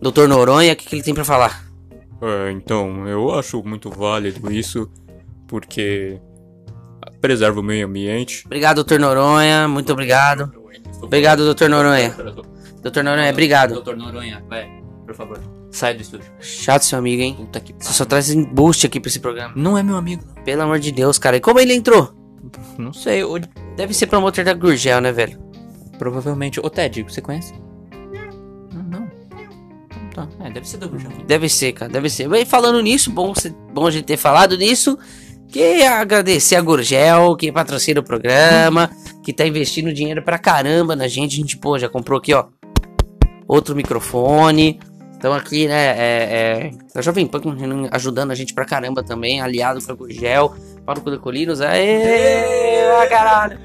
Doutor 0.00 0.28
Noronha, 0.28 0.72
o 0.72 0.76
que, 0.76 0.86
que 0.86 0.94
ele 0.94 1.02
tem 1.02 1.14
para 1.14 1.24
falar? 1.24 1.71
É, 2.22 2.52
então, 2.52 3.06
eu 3.08 3.34
acho 3.34 3.62
muito 3.64 3.90
válido 3.90 4.52
isso, 4.52 4.90
porque 5.48 6.20
preserva 7.20 7.60
o 7.60 7.62
meio 7.62 7.86
ambiente. 7.86 8.44
Obrigado, 8.46 8.76
doutor 8.76 9.00
Noronha, 9.00 9.66
muito 9.68 9.92
obrigado. 9.92 10.52
Obrigado, 11.00 11.44
doutor 11.44 11.68
Noronha. 11.68 12.14
Doutor 12.80 13.02
Noronha, 13.04 13.30
obrigado. 13.30 13.74
Doutor 13.74 13.96
Noronha, 13.96 14.42
vai, 14.48 14.68
por 15.04 15.14
favor. 15.14 15.40
Sai 15.70 15.94
do 15.94 16.02
estúdio. 16.02 16.30
Chato 16.38 16.82
seu 16.84 16.98
amigo, 16.98 17.22
hein? 17.22 17.34
Puta 17.34 17.58
que 17.58 17.74
Você 17.78 17.92
só 17.92 18.04
traz 18.04 18.30
embuste 18.30 18.86
aqui 18.86 19.00
pra 19.00 19.08
esse 19.08 19.18
programa. 19.20 19.54
Não 19.56 19.76
é 19.76 19.82
meu 19.82 19.96
amigo. 19.96 20.22
Pelo 20.44 20.62
amor 20.62 20.78
de 20.78 20.92
Deus, 20.92 21.18
cara. 21.18 21.36
E 21.38 21.40
como 21.40 21.58
ele 21.58 21.74
entrou? 21.74 22.12
Não 22.78 22.92
sei, 22.92 23.22
Deve 23.76 23.94
ser 23.94 24.06
promotor 24.06 24.44
da 24.44 24.52
Gurgel, 24.52 25.00
né, 25.00 25.10
velho? 25.12 25.40
provavelmente. 26.02 26.58
Ô 26.58 26.68
Ted, 26.68 27.04
você 27.04 27.20
conhece? 27.20 27.54
Tá, 30.14 30.28
é, 30.40 30.50
deve 30.50 30.68
ser 30.68 30.76
do 30.76 30.88
Gurgel. 30.88 31.10
Deve 31.26 31.48
ser, 31.48 31.72
cara, 31.72 31.90
deve 31.90 32.10
ser. 32.10 32.30
E 32.32 32.44
falando 32.44 32.80
nisso, 32.82 33.10
bom, 33.10 33.32
bom 33.72 33.86
a 33.86 33.90
gente 33.90 34.04
ter 34.04 34.16
falado 34.16 34.56
nisso. 34.56 34.98
Que 35.48 35.82
agradecer 35.82 36.56
a 36.56 36.60
Gurgel, 36.62 37.36
que 37.36 37.52
patrocina 37.52 38.00
o 38.00 38.02
programa, 38.02 38.90
que 39.22 39.34
tá 39.34 39.46
investindo 39.46 39.92
dinheiro 39.92 40.22
pra 40.22 40.38
caramba 40.38 40.96
na 40.96 41.06
gente. 41.08 41.34
A 41.34 41.36
gente, 41.36 41.58
pô, 41.58 41.78
já 41.78 41.88
comprou 41.88 42.18
aqui, 42.18 42.32
ó, 42.32 42.46
outro 43.46 43.74
microfone. 43.74 44.80
Então 45.14 45.32
aqui, 45.32 45.68
né, 45.68 45.88
é, 45.88 45.90
é, 45.98 46.70
a 46.94 47.02
Jovem 47.02 47.26
Pan 47.26 47.40
ajudando 47.90 48.32
a 48.32 48.34
gente 48.34 48.54
pra 48.54 48.64
caramba 48.64 49.04
também, 49.04 49.40
aliado 49.40 49.80
com 49.80 49.92
a 49.92 49.94
Gurgel, 49.94 50.54
para 50.84 50.98
o 50.98 51.18
Colinos. 51.20 51.60
Aê, 51.60 52.90
ah, 52.90 53.06
caralho. 53.06 53.58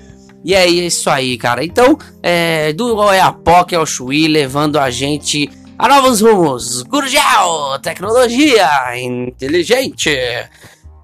E 0.43 0.53
é 0.53 0.67
isso 0.67 1.09
aí, 1.09 1.37
cara. 1.37 1.63
Então, 1.63 1.97
é, 2.21 2.71
do 2.73 2.95
Oiapoque 2.97 3.75
ao 3.75 3.85
Chuí, 3.85 4.27
levando 4.27 4.77
a 4.77 4.89
gente 4.89 5.49
a 5.77 5.87
novos 5.87 6.21
rumos. 6.21 6.81
Gurgel, 6.83 7.79
tecnologia 7.81 8.97
inteligente. 8.99 10.09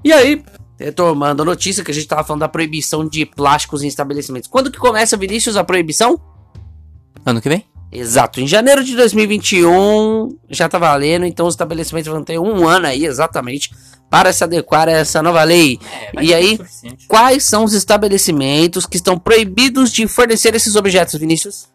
E 0.04 0.12
aí, 0.12 0.44
retomando 0.80 1.44
a 1.44 1.46
notícia 1.46 1.84
que 1.84 1.92
a 1.92 1.94
gente 1.94 2.08
tava 2.08 2.24
falando 2.24 2.42
da 2.42 2.50
proibição 2.50 3.08
de 3.08 3.26
plásticos 3.26 3.84
em 3.84 3.88
estabelecimentos. 3.88 4.50
Quando 4.50 4.72
que 4.72 4.80
começa, 4.80 5.16
Vinícius, 5.16 5.56
a 5.56 5.64
proibição? 5.64 6.20
Ano 7.26 7.42
que 7.42 7.50
vem? 7.50 7.66
Exato, 7.92 8.42
em 8.42 8.48
janeiro 8.48 8.84
de 8.84 8.96
2021 8.96 10.36
já 10.50 10.68
tá 10.68 10.80
valendo, 10.80 11.28
então 11.28 11.46
os 11.46 11.54
estabelecimentos 11.54 12.12
vão 12.12 12.24
ter 12.24 12.40
um 12.40 12.68
ano 12.68 12.88
aí 12.88 13.06
exatamente 13.06 13.70
para 14.10 14.34
se 14.34 14.44
adequar 14.44 14.88
a 14.88 14.94
essa 14.94 15.22
nova 15.22 15.44
lei. 15.44 15.80
É, 16.16 16.24
E 16.24 16.34
aí? 16.34 16.60
Quais 17.08 17.44
são 17.44 17.64
os 17.64 17.74
estabelecimentos 17.74 18.88
que 18.88 18.98
estão 18.98 19.18
proibidos 19.18 19.92
de 19.92 20.08
fornecer 20.08 20.56
esses 20.56 20.76
objetos, 20.76 21.20
Vinícius? 21.20 21.73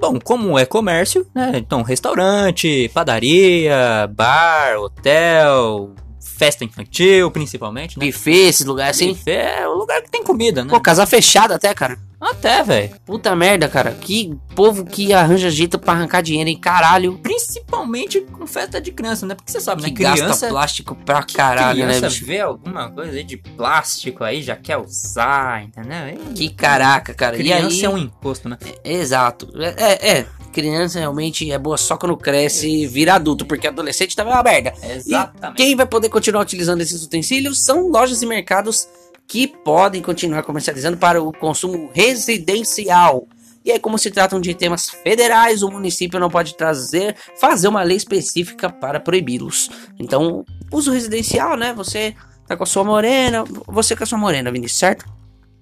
Bom, 0.00 0.18
como 0.18 0.58
é 0.58 0.64
comércio, 0.64 1.26
né? 1.34 1.52
Então, 1.56 1.82
restaurante, 1.82 2.90
padaria, 2.94 4.10
bar, 4.10 4.78
hotel, 4.78 5.94
festa 6.18 6.64
infantil, 6.64 7.30
principalmente, 7.30 7.98
né? 7.98 8.06
Buffet, 8.06 8.48
esses 8.48 8.64
lugares 8.64 8.96
assim? 8.96 9.10
Buffet 9.10 9.36
é 9.36 9.68
o 9.68 9.74
lugar 9.74 10.00
que 10.00 10.10
tem 10.10 10.24
comida, 10.24 10.64
né? 10.64 10.70
Pô, 10.70 10.80
casa 10.80 11.04
fechada 11.04 11.56
até, 11.56 11.74
cara. 11.74 11.98
Até, 12.20 12.62
velho. 12.62 12.90
Puta 13.06 13.34
merda, 13.34 13.66
cara. 13.68 13.92
Que 13.92 14.36
povo 14.54 14.84
que 14.84 15.12
arranja 15.12 15.48
jeito 15.50 15.78
pra 15.78 15.94
arrancar 15.94 16.20
dinheiro, 16.20 16.50
hein? 16.50 16.58
Caralho. 16.60 17.18
Principalmente 17.22 18.20
com 18.20 18.46
festa 18.46 18.80
de 18.80 18.92
criança, 18.92 19.24
né? 19.26 19.34
Porque 19.34 19.50
você 19.50 19.60
sabe, 19.60 19.82
Que 19.82 19.88
né? 19.90 19.94
gasta 20.10 20.22
Criança, 20.24 20.48
plástico 20.48 20.94
pra 20.94 21.22
caralho, 21.22 21.78
né, 21.80 21.86
criança 21.86 22.08
bicho? 22.08 22.26
vê 22.26 22.40
alguma 22.40 22.90
coisa 22.90 23.12
aí 23.12 23.24
de 23.24 23.36
plástico 23.38 24.22
aí, 24.22 24.42
já 24.42 24.54
quer 24.56 24.76
usar, 24.76 25.64
entendeu? 25.64 26.08
E 26.30 26.34
Que 26.34 26.50
caraca, 26.50 27.14
cara. 27.14 27.36
criança 27.36 27.74
e 27.74 27.78
aí... 27.78 27.84
é 27.84 27.88
um 27.88 27.98
imposto, 27.98 28.48
né? 28.48 28.58
Exato. 28.84 29.48
É, 29.56 29.74
é, 29.84 30.18
é. 30.18 30.26
Criança 30.52 30.98
realmente 30.98 31.50
é 31.50 31.58
boa 31.58 31.76
só 31.78 31.96
quando 31.96 32.16
cresce 32.16 32.68
e 32.68 32.86
vira 32.86 33.14
adulto, 33.14 33.46
porque 33.46 33.68
adolescente 33.68 34.16
também 34.16 34.32
é 34.32 34.36
uma 34.36 34.42
merda. 34.42 34.74
Exatamente. 34.82 35.56
Quem 35.56 35.76
vai 35.76 35.86
poder 35.86 36.08
continuar 36.08 36.42
utilizando 36.42 36.80
esses 36.80 37.02
utensílios 37.04 37.64
são 37.64 37.88
lojas 37.88 38.20
e 38.20 38.26
mercados 38.26 38.88
que 39.30 39.46
podem 39.46 40.02
continuar 40.02 40.42
comercializando 40.42 40.96
para 40.96 41.22
o 41.22 41.32
consumo 41.32 41.88
residencial. 41.94 43.28
E 43.64 43.70
aí, 43.70 43.78
como 43.78 43.96
se 43.96 44.10
tratam 44.10 44.40
de 44.40 44.52
temas 44.54 44.90
federais, 44.90 45.62
o 45.62 45.70
município 45.70 46.18
não 46.18 46.28
pode 46.28 46.56
trazer, 46.56 47.14
fazer 47.38 47.68
uma 47.68 47.84
lei 47.84 47.96
específica 47.96 48.68
para 48.68 48.98
proibi-los. 48.98 49.70
Então, 50.00 50.44
uso 50.72 50.90
residencial, 50.90 51.56
né? 51.56 51.72
Você 51.74 52.16
tá 52.44 52.56
com 52.56 52.64
a 52.64 52.66
sua 52.66 52.82
morena, 52.82 53.44
você 53.68 53.94
com 53.94 54.02
a 54.02 54.06
sua 54.06 54.18
morena, 54.18 54.50
Vinícius, 54.50 54.80
certo? 54.80 55.04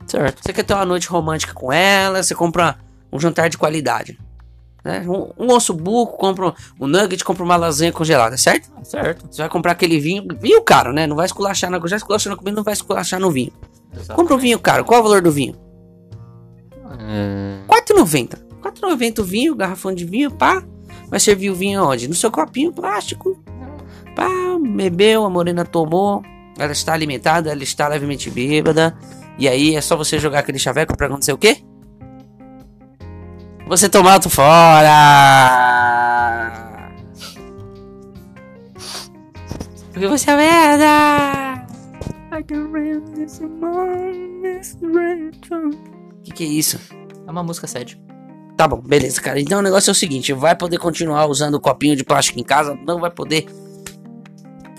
Certo. 0.07 0.43
Você 0.43 0.55
quer 0.55 0.63
ter 0.63 0.73
uma 0.73 0.87
noite 0.87 1.07
romântica 1.07 1.53
com 1.53 1.71
ela, 1.71 2.23
você 2.23 2.35
compra 2.35 2.79
um 3.13 3.21
jantar 3.21 3.51
de 3.51 3.59
qualidade. 3.59 4.19
Né? 4.85 5.05
Um, 5.09 5.45
um 5.45 5.53
osso 5.53 5.75
buco, 5.75 6.17
compra 6.17 6.55
um 6.81 6.87
nugget, 6.87 7.25
compra 7.25 7.45
uma 7.45 7.57
lasanha 7.57 7.93
congelada, 7.93 8.37
certo? 8.37 8.71
Certo. 8.85 9.27
Você 9.31 9.43
vai 9.43 9.49
comprar 9.49 9.73
aquele 9.73 9.99
vinho, 9.99 10.27
vinho 10.41 10.63
caro, 10.63 10.93
né? 10.93 11.07
Não 11.07 11.17
vai 11.17 11.27
esculachar 11.27 11.71
na 11.71 11.81
já 11.87 11.97
esculachou 11.97 12.31
na 12.31 12.37
comida, 12.37 12.57
não 12.57 12.65
vai 12.65 12.75
esculachar 12.75 13.21
no 13.21 13.31
vinho. 13.31 13.53
Compra 14.15 14.35
um 14.35 14.39
vinho 14.39 14.59
caro. 14.59 14.85
Qual 14.85 14.99
é 14.99 15.01
o 15.01 15.05
valor 15.05 15.23
do 15.23 15.33
vinho? 15.33 15.55
É, 17.01 17.59
R$4,90. 17.71 18.39
R$4,90 18.63 19.19
o 19.19 19.25
vinho, 19.25 19.55
garrafão 19.55 19.95
de 19.95 20.05
vinho, 20.05 20.31
pá. 20.31 20.63
Vai 21.09 21.19
servir 21.19 21.51
o 21.51 21.55
vinho 21.55 21.83
onde? 21.83 22.07
No 22.07 22.15
seu 22.15 22.31
copinho 22.31 22.73
plástico. 22.73 23.43
Pá, 24.15 24.29
bebeu, 24.77 25.25
a 25.25 25.31
morena 25.31 25.65
tomou. 25.65 26.23
Ela 26.59 26.73
está 26.73 26.93
alimentada, 26.93 27.51
ela 27.51 27.63
está 27.63 27.89
levemente 27.89 28.31
bêbada. 28.31 28.97
E 29.39 29.49
aí 29.49 29.77
é 29.77 29.81
só 29.81 29.97
você 29.97 30.19
jogar 30.19 30.41
aquele 30.41 30.59
chaveco 30.59 30.97
pra 30.97 31.07
acontecer 31.07 31.33
o 31.33 31.39
quê? 31.39 31.63
Você 33.69 33.89
tomar 33.89 34.15
outro 34.15 34.31
fora. 34.31 34.89
Porque 39.93 40.07
você 40.09 40.31
é 40.31 40.37
merda. 40.37 41.67
Que 46.25 46.33
que 46.33 46.45
é 46.45 46.47
isso? 46.47 46.81
É 47.27 47.31
uma 47.31 47.43
música 47.43 47.67
séria. 47.67 47.99
Tá 48.57 48.67
bom, 48.67 48.81
beleza, 48.81 49.21
cara. 49.21 49.39
Então 49.39 49.59
o 49.59 49.63
negócio 49.63 49.91
é 49.91 49.93
o 49.93 49.95
seguinte: 49.95 50.33
vai 50.33 50.57
poder 50.57 50.79
continuar 50.79 51.27
usando 51.27 51.57
o 51.57 51.61
copinho 51.61 51.95
de 51.95 52.05
plástico 52.05 52.41
em 52.41 52.45
casa, 52.45 52.75
não 52.87 52.99
vai 52.99 53.11
poder 53.11 53.47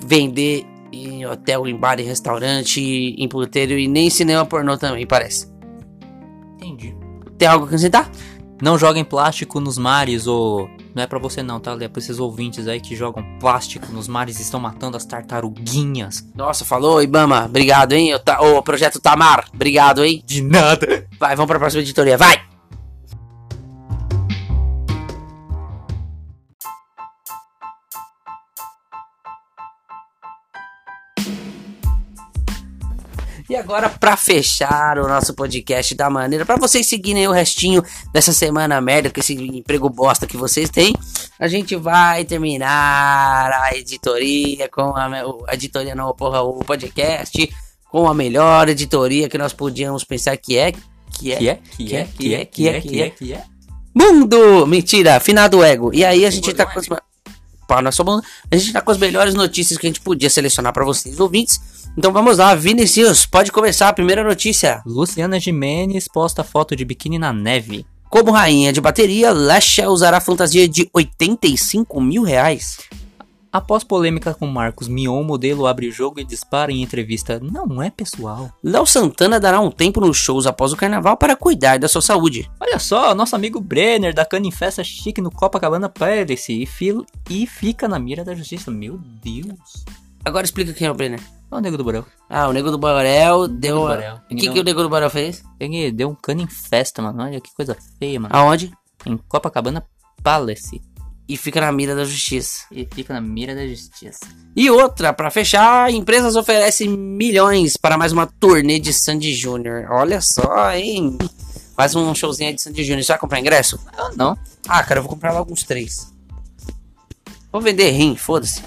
vender 0.03 0.65
em 0.91 1.27
hotel, 1.27 1.67
em 1.67 1.75
bar, 1.75 1.99
em 1.99 2.03
restaurante, 2.03 2.81
em 2.81 3.27
puteiro 3.29 3.73
e 3.77 3.87
nem 3.87 4.09
cinema 4.09 4.45
pornô 4.45 4.77
também, 4.77 5.05
parece. 5.05 5.47
Entendi. 6.55 6.97
Tem 7.37 7.47
algo 7.47 7.65
a 7.65 7.67
acrescentar? 7.67 8.09
Não 8.61 8.77
joguem 8.77 9.03
plástico 9.03 9.59
nos 9.59 9.77
mares, 9.77 10.27
ou. 10.27 10.69
Não 10.93 11.03
é 11.03 11.07
pra 11.07 11.19
você 11.19 11.41
não, 11.41 11.59
tá? 11.59 11.77
É 11.79 11.87
pra 11.87 11.99
esses 11.99 12.19
ouvintes 12.19 12.67
aí 12.67 12.79
que 12.81 12.95
jogam 12.95 13.23
plástico 13.39 13.91
nos 13.91 14.07
mares 14.07 14.39
e 14.39 14.41
estão 14.41 14.59
matando 14.59 14.97
as 14.97 15.05
tartaruguinhas. 15.05 16.25
Nossa, 16.35 16.65
falou, 16.65 17.01
Ibama. 17.01 17.45
Obrigado, 17.45 17.93
hein? 17.93 18.13
O, 18.13 18.19
ta- 18.19 18.41
o 18.41 18.61
projeto 18.61 18.99
Tamar. 18.99 19.45
Obrigado, 19.53 20.03
hein? 20.03 20.21
De 20.25 20.41
nada. 20.41 21.05
Vai, 21.19 21.35
vamos 21.35 21.47
pra 21.49 21.59
próxima 21.59 21.81
editoria. 21.81 22.17
Vai! 22.17 22.48
Agora, 33.69 33.87
pra 33.87 34.17
fechar 34.17 34.97
o 34.97 35.07
nosso 35.07 35.31
podcast 35.35 35.93
da 35.93 36.09
maneira, 36.09 36.43
pra 36.43 36.55
vocês 36.55 36.87
seguirem 36.87 37.27
o 37.27 37.31
restinho 37.31 37.83
dessa 38.11 38.33
semana 38.33 38.81
merda, 38.81 39.11
com 39.11 39.19
esse 39.19 39.35
emprego 39.35 39.87
bosta 39.87 40.25
que 40.25 40.35
vocês 40.35 40.71
têm, 40.71 40.95
a 41.39 41.47
gente 41.47 41.75
vai 41.75 42.25
terminar 42.25 43.51
a 43.53 43.77
editoria 43.77 44.67
com 44.69 44.95
a, 44.95 45.07
a 45.47 45.53
editoria 45.53 45.93
não, 45.93 46.11
porra, 46.15 46.41
o 46.41 46.57
podcast 46.65 47.47
com 47.91 48.07
a 48.07 48.13
melhor 48.13 48.67
editoria 48.69 49.29
que 49.29 49.37
nós 49.37 49.53
podíamos 49.53 50.03
pensar 50.03 50.35
que 50.35 50.57
é, 50.57 50.71
que 51.11 51.31
é, 51.31 51.37
Que 51.37 51.47
é? 51.47 51.55
Que 51.55 51.95
é? 51.95 52.05
Que 52.05 52.33
é? 52.33 52.45
Que 52.45 52.69
é? 52.69 52.81
Que 52.81 53.01
é? 53.03 53.09
Que 53.11 53.33
é? 53.33 53.43
Mundo! 53.93 54.65
Mentira, 54.65 55.19
finado 55.19 55.63
ego. 55.63 55.93
E 55.93 56.03
aí 56.03 56.25
a 56.25 56.31
gente 56.31 56.51
tá 56.55 56.65
com 56.65 56.79
as. 56.79 56.87
A 58.49 58.55
gente 58.55 58.73
tá 58.73 58.81
com 58.81 58.89
as 58.89 58.97
melhores 58.97 59.35
notícias 59.35 59.77
que 59.77 59.85
a 59.85 59.89
gente 59.89 60.01
podia 60.01 60.27
selecionar 60.27 60.73
pra 60.73 60.83
vocês, 60.83 61.19
ouvintes. 61.19 61.61
Então 61.99 62.13
vamos 62.13 62.37
lá, 62.37 62.55
Vinicius, 62.55 63.25
pode 63.25 63.51
começar 63.51 63.89
a 63.89 63.93
primeira 63.93 64.23
notícia. 64.23 64.81
Luciana 64.85 65.37
Jimenez 65.37 66.07
posta 66.07 66.45
foto 66.45 66.73
de 66.73 66.85
biquíni 66.85 67.19
na 67.19 67.33
neve. 67.33 67.85
Como 68.09 68.31
rainha 68.31 68.71
de 68.71 68.79
bateria, 68.79 69.33
Lesha 69.33 69.89
usará 69.89 70.21
fantasia 70.21 70.65
de 70.65 70.89
85 70.93 71.99
mil 71.99 72.23
reais. 72.23 72.77
Após 73.51 73.83
polêmica 73.83 74.33
com 74.33 74.47
Marcos 74.47 74.87
Mion, 74.87 75.23
modelo 75.23 75.67
abre 75.67 75.89
o 75.89 75.91
jogo 75.91 76.21
e 76.21 76.23
dispara 76.23 76.71
em 76.71 76.81
entrevista. 76.81 77.37
Não 77.43 77.83
é 77.83 77.89
pessoal. 77.89 78.49
Léo 78.63 78.85
Santana 78.85 79.37
dará 79.37 79.59
um 79.59 79.69
tempo 79.69 79.99
nos 79.99 80.15
shows 80.15 80.47
após 80.47 80.71
o 80.71 80.77
carnaval 80.77 81.17
para 81.17 81.35
cuidar 81.35 81.77
da 81.79 81.89
sua 81.89 82.01
saúde. 82.01 82.49
Olha 82.61 82.79
só, 82.79 83.13
nosso 83.13 83.35
amigo 83.35 83.59
Brenner 83.59 84.13
da 84.13 84.23
Cana 84.23 84.47
em 84.47 84.51
Festa 84.51 84.85
Chique 84.85 85.19
no 85.19 85.29
Copacabana 85.29 85.89
Palace 85.89 86.53
e, 86.53 86.65
e 87.29 87.45
fica 87.45 87.89
na 87.89 87.99
mira 87.99 88.23
da 88.23 88.33
justiça. 88.33 88.71
Meu 88.71 88.97
Deus. 89.21 89.83
Agora 90.25 90.45
explica 90.45 90.73
quem 90.73 90.87
é 90.87 90.91
o 90.91 90.93
Brenner. 90.93 91.19
Olha 91.51 91.59
o 91.59 91.61
Nego 91.61 91.77
do 91.77 91.83
Borel. 91.83 92.05
Ah, 92.29 92.47
o 92.47 92.53
Nego 92.53 92.69
do 92.69 92.77
Borel 92.77 93.47
deu. 93.47 93.77
do 93.77 93.87
a- 93.87 93.95
Borel. 93.95 94.15
O 94.31 94.35
que, 94.35 94.49
que 94.51 94.59
o 94.59 94.63
Nego 94.63 94.83
do 94.83 94.89
Borel 94.89 95.09
fez? 95.09 95.43
Ele 95.59 95.91
deu 95.91 96.09
um 96.09 96.15
cano 96.15 96.41
em 96.41 96.47
festa, 96.47 97.01
mano. 97.01 97.23
Olha 97.23 97.41
que 97.41 97.53
coisa 97.55 97.75
feia, 97.97 98.19
mano. 98.19 98.35
Aonde? 98.35 98.71
Em 99.05 99.17
Copacabana 99.17 99.83
Palace. 100.21 100.81
E 101.27 101.37
fica 101.37 101.61
na 101.61 101.71
mira 101.71 101.95
da 101.95 102.03
justiça. 102.05 102.65
E 102.71 102.87
fica 102.91 103.13
na 103.13 103.21
mira 103.21 103.55
da 103.55 103.65
justiça. 103.65 104.19
E 104.55 104.69
outra, 104.69 105.13
pra 105.13 105.29
fechar, 105.31 105.91
empresas 105.91 106.35
oferecem 106.35 106.89
milhões 106.89 107.77
para 107.77 107.97
mais 107.97 108.11
uma 108.11 108.25
turnê 108.27 108.79
de 108.79 108.91
Sandy 108.91 109.33
Júnior. 109.35 109.87
Olha 109.91 110.21
só, 110.21 110.71
hein? 110.71 111.17
Faz 111.75 111.95
um 111.95 112.13
showzinho 112.13 112.49
aí 112.49 112.55
de 112.55 112.61
Sandy 112.61 112.83
Júnior. 112.83 113.03
Você 113.03 113.11
vai 113.13 113.19
comprar 113.19 113.39
ingresso? 113.39 113.79
Eu 113.97 114.15
não. 114.17 114.37
Ah, 114.67 114.83
cara, 114.83 114.99
eu 114.99 115.03
vou 115.03 115.09
comprar 115.11 115.31
logo 115.31 115.53
uns 115.53 115.63
três. 115.63 116.11
Vou 117.51 117.61
vender 117.61 117.91
rim, 117.91 118.15
foda-se. 118.15 118.63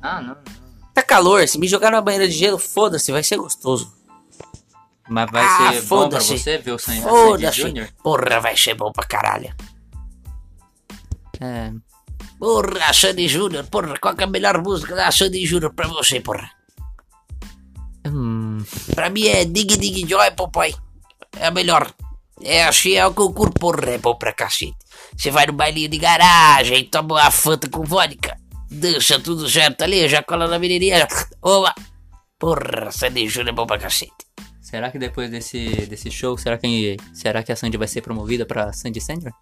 Ah, 0.00 0.20
não. 0.22 0.36
Tá 0.98 1.02
calor, 1.04 1.46
se 1.46 1.60
me 1.60 1.68
jogar 1.68 1.92
na 1.92 2.00
banheira 2.00 2.26
de 2.26 2.34
gelo, 2.34 2.58
foda-se, 2.58 3.12
vai 3.12 3.22
ser 3.22 3.36
gostoso. 3.36 3.92
Mas 5.08 5.30
vai 5.30 5.44
Ah, 5.44 5.72
ser 5.72 5.82
bom 5.82 6.08
pra 6.08 6.18
você 6.20 6.58
ver 6.58 6.72
o 6.72 6.78
Sandy? 6.78 7.02
Porra, 8.02 8.40
vai 8.40 8.56
ser 8.56 8.74
bom 8.74 8.90
pra 8.90 9.06
caralho. 9.06 9.54
É. 11.40 11.70
Porra, 12.36 12.92
Sandy 12.92 13.28
Júnior, 13.28 13.64
porra, 13.68 13.96
qual 14.00 14.16
que 14.16 14.24
é 14.24 14.26
a 14.26 14.30
melhor 14.30 14.60
música 14.60 14.96
da 14.96 15.08
Sandy 15.12 15.46
Júnior 15.46 15.72
pra 15.72 15.86
você, 15.86 16.18
porra? 16.20 16.50
Hum, 18.04 18.58
Pra 18.92 19.08
mim 19.08 19.24
é 19.28 19.44
Dig 19.44 19.76
Dig 19.76 20.04
Joy, 20.04 20.32
papai. 20.32 20.74
É 21.38 21.46
a 21.46 21.50
melhor. 21.52 21.94
É, 22.42 22.64
achei 22.64 22.96
é 22.96 23.06
o 23.06 23.14
concurso, 23.14 23.52
porra, 23.52 23.90
é 23.90 23.98
bom 23.98 24.16
pra 24.16 24.32
cacete. 24.32 24.74
Você 25.16 25.30
vai 25.30 25.46
no 25.46 25.52
bailinho 25.52 25.88
de 25.88 25.98
garagem, 25.98 26.84
toma 26.86 27.14
uma 27.14 27.30
fanta 27.30 27.68
com 27.70 27.84
vodka, 27.84 28.36
dança 28.70 29.18
tudo 29.18 29.48
certo 29.48 29.82
ali, 29.82 30.08
já 30.08 30.22
cola 30.22 30.46
na 30.46 30.58
menininha. 30.58 31.06
Oba! 31.42 31.74
Porra, 32.38 32.90
Sandy 32.92 33.28
Júnior 33.28 33.48
é 33.48 33.52
bom 33.52 33.66
pra 33.66 33.78
cacete. 33.78 34.12
será 34.60 34.90
que 34.90 34.98
depois 34.98 35.30
desse, 35.30 35.86
desse 35.86 36.10
show, 36.10 36.38
será 36.38 36.56
que, 36.56 36.96
será 37.12 37.42
que 37.42 37.50
a 37.50 37.56
Sandy 37.56 37.76
vai 37.76 37.88
ser 37.88 38.00
promovida 38.00 38.46
pra 38.46 38.72
Sandy 38.72 39.00
Sandra? 39.00 39.32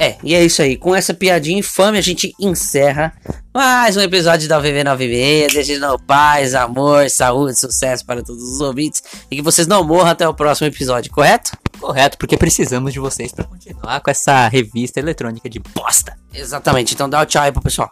É, 0.00 0.16
e 0.22 0.32
é 0.34 0.44
isso 0.44 0.62
aí. 0.62 0.76
Com 0.76 0.94
essa 0.94 1.12
piadinha 1.12 1.58
infame, 1.58 1.98
a 1.98 2.00
gente 2.00 2.32
encerra 2.38 3.12
mais 3.52 3.96
um 3.96 4.00
episódio 4.00 4.48
da 4.48 4.62
VV96. 4.62 5.52
Desejando 5.52 5.98
paz, 5.98 6.54
amor, 6.54 7.10
saúde, 7.10 7.58
sucesso 7.58 8.06
para 8.06 8.22
todos 8.22 8.42
os 8.42 8.60
ouvintes. 8.60 9.02
E 9.28 9.36
que 9.36 9.42
vocês 9.42 9.66
não 9.66 9.82
morram 9.82 10.10
até 10.10 10.28
o 10.28 10.34
próximo 10.34 10.68
episódio, 10.68 11.10
correto? 11.10 11.50
Correto, 11.78 12.18
porque 12.18 12.36
precisamos 12.36 12.92
de 12.92 12.98
vocês 12.98 13.32
pra 13.32 13.44
continuar 13.44 14.00
com 14.00 14.10
essa 14.10 14.48
revista 14.48 14.98
eletrônica 14.98 15.48
de 15.48 15.58
bosta. 15.58 16.16
Exatamente. 16.32 16.94
Então 16.94 17.08
dá 17.08 17.20
o 17.20 17.26
tchau 17.26 17.42
aí 17.42 17.52
pro 17.52 17.62
pessoal. 17.62 17.90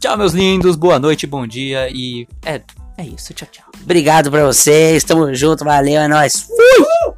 Tchau, 0.00 0.16
meus 0.16 0.32
lindos, 0.32 0.76
boa 0.76 0.98
noite, 0.98 1.26
bom 1.26 1.46
dia 1.46 1.88
e. 1.90 2.26
É, 2.44 2.60
é 2.96 3.04
isso, 3.04 3.32
tchau, 3.34 3.48
tchau. 3.50 3.64
Obrigado 3.82 4.30
pra 4.30 4.44
vocês. 4.46 5.02
Tamo 5.02 5.34
junto. 5.34 5.64
Valeu, 5.64 6.00
é 6.00 6.08
nóis. 6.08 6.42
Fui! 6.42 7.13